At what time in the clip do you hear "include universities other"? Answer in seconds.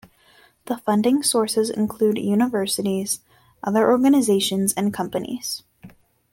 1.69-3.91